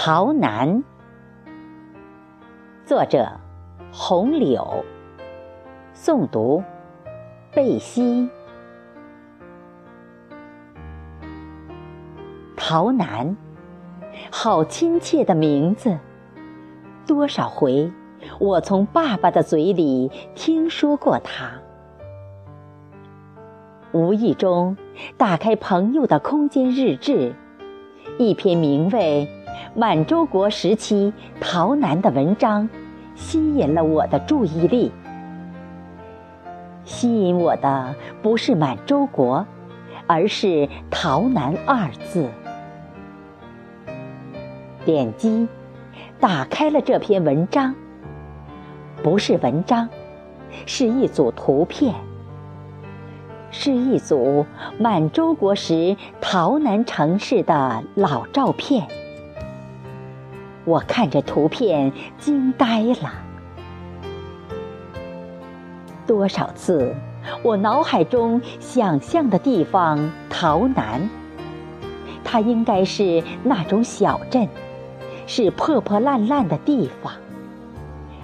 [0.00, 0.84] 逃难，
[2.86, 3.28] 作者：
[3.90, 4.84] 红柳，
[5.92, 6.62] 诵读：
[7.52, 8.30] 贝西。
[12.56, 13.36] 逃难，
[14.30, 15.98] 好亲切的名字。
[17.04, 17.90] 多少回，
[18.38, 21.50] 我从爸爸的嘴里听说过他。
[23.90, 24.76] 无意中
[25.16, 27.34] 打开朋友的空间日志，
[28.16, 29.28] 一篇名为。
[29.74, 32.68] 满洲国时期逃难的文章，
[33.14, 34.92] 吸引了我的注意力。
[36.84, 39.46] 吸引我的不是满洲国，
[40.06, 42.28] 而是“逃难”二字。
[44.84, 45.46] 点击，
[46.18, 47.74] 打开了这篇文章。
[49.02, 49.88] 不是文章，
[50.64, 51.94] 是一组图片，
[53.50, 54.46] 是一组
[54.78, 58.88] 满洲国时逃难城市的老照片。
[60.64, 63.12] 我看着图片惊呆了。
[66.06, 66.94] 多少次，
[67.42, 71.08] 我脑海中想象的地方逃难，
[72.24, 74.48] 它应该是那种小镇，
[75.26, 77.12] 是破破烂烂的地方，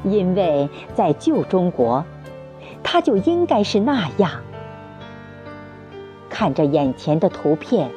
[0.03, 2.05] 因为在旧中国，
[2.83, 4.31] 它就应该是那样。
[6.31, 7.91] 看着眼前的图片，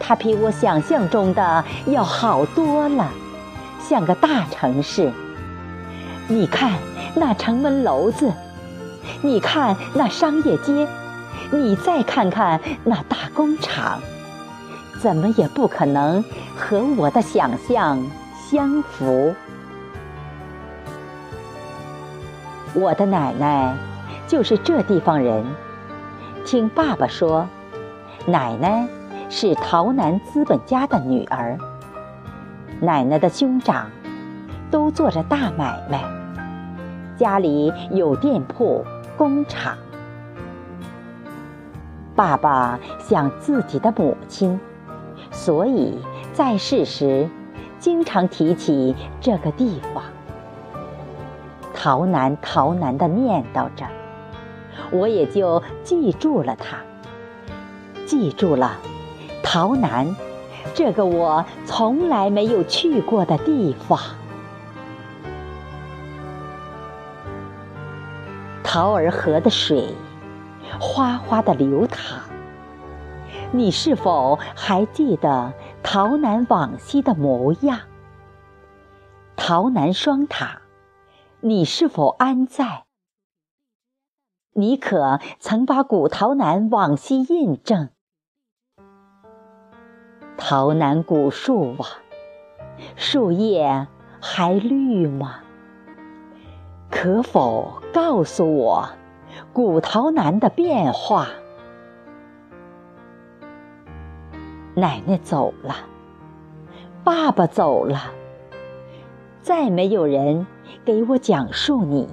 [0.00, 3.08] 它比我想象中的要好多了。
[3.88, 5.12] 像个大城市，
[6.26, 6.72] 你看
[7.14, 8.32] 那城门楼子，
[9.22, 10.88] 你看那商业街，
[11.52, 14.00] 你再看看那大工厂，
[15.00, 16.24] 怎么也不可能
[16.56, 18.04] 和我的想象
[18.50, 19.32] 相符。
[22.74, 23.76] 我的奶奶
[24.26, 25.44] 就是这地方人，
[26.44, 27.46] 听爸爸说，
[28.26, 28.88] 奶奶
[29.30, 31.56] 是逃南资本家的女儿。
[32.80, 33.90] 奶奶的兄长
[34.70, 36.04] 都做着大买卖，
[37.16, 38.84] 家里有店铺、
[39.16, 39.76] 工厂。
[42.14, 44.60] 爸爸想自己的母亲，
[45.30, 45.98] 所以
[46.34, 47.28] 在世时
[47.78, 50.02] 经常提起这个地方。
[51.74, 53.86] 逃难，逃难的念叨着，
[54.90, 56.76] 我也就记住了它，
[58.04, 58.76] 记住了
[59.42, 60.14] 逃难。
[60.74, 63.98] 这个我从来没有去过的地方，
[68.62, 69.94] 桃儿河的水
[70.78, 72.20] 哗哗的流淌。
[73.52, 77.80] 你是否还记得桃南往昔的模样？
[79.34, 80.60] 桃南双塔，
[81.40, 82.84] 你是否安在？
[84.52, 87.90] 你可曾把古桃南往昔印证？
[90.38, 91.88] 桃南古树啊，
[92.94, 93.86] 树叶
[94.20, 95.40] 还绿吗？
[96.90, 98.88] 可否告诉我
[99.52, 101.26] 古桃南的变化？
[104.74, 105.74] 奶奶走了，
[107.02, 107.98] 爸爸走了，
[109.40, 110.46] 再没有人
[110.84, 112.08] 给我讲述你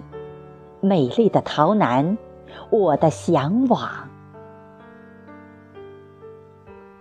[0.79, 2.17] 美丽的桃南，
[2.69, 4.09] 我的向往。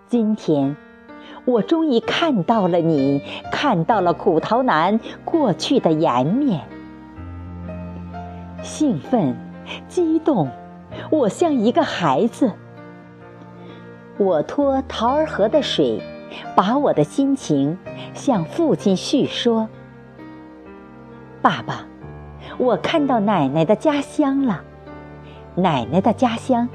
[0.07, 0.75] 今天。
[1.45, 3.21] 我终于看到了你，
[3.51, 6.61] 看到了苦桃南过去的颜面。
[8.61, 9.35] 兴奋，
[9.87, 10.49] 激动，
[11.09, 12.51] 我像一个孩子。
[14.17, 16.01] 我托桃儿河的水，
[16.55, 17.77] 把我的心情
[18.13, 19.67] 向父亲叙说。
[21.41, 21.85] 爸爸，
[22.57, 24.61] 我看到奶奶的家乡了，
[25.55, 26.69] 奶奶的家乡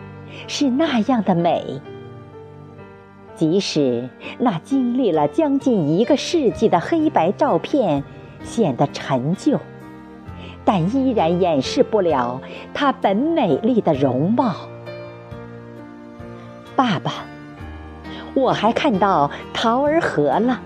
[0.47, 1.81] 是那样的美。
[3.39, 4.09] 即使
[4.41, 8.03] 那经历了将近一个世纪的黑白照片
[8.43, 9.61] 显得陈旧，
[10.65, 12.43] 但依然掩饰不了
[12.75, 14.57] 它本美丽的容貌。
[16.75, 17.13] 爸爸，
[18.35, 20.61] 我还看到桃儿河了，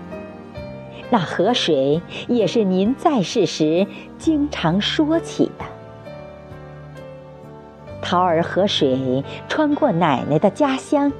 [1.11, 3.85] 那河水也是您在世时
[4.17, 5.65] 经常说起的。
[8.01, 11.11] 桃儿河水穿过奶奶的家乡。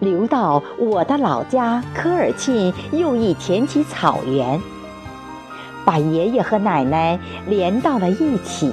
[0.00, 4.60] 流到我的老家科尔沁右翼前旗草原，
[5.84, 8.72] 把爷爷和奶奶连到了一起，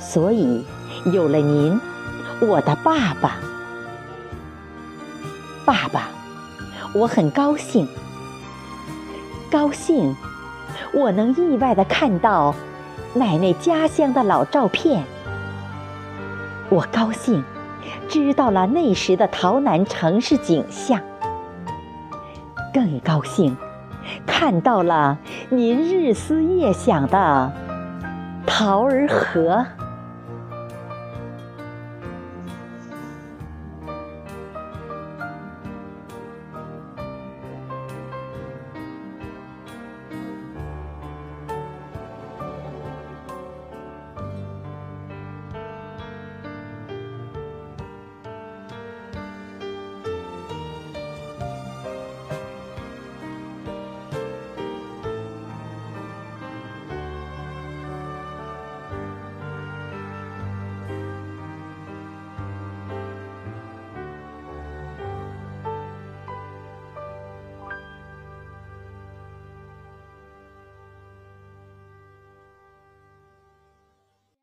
[0.00, 0.64] 所以
[1.12, 1.80] 有了您，
[2.40, 3.36] 我的爸爸。
[5.64, 6.08] 爸爸，
[6.94, 7.86] 我很高兴，
[9.50, 10.16] 高兴
[10.92, 12.54] 我能意外的看到
[13.12, 15.04] 奶奶家乡的老照片，
[16.70, 17.44] 我高兴。
[18.08, 21.00] 知道了那时的桃南城市景象，
[22.72, 23.56] 更高兴，
[24.26, 25.18] 看到了
[25.50, 27.52] 您日思夜想的
[28.46, 29.66] 桃儿河。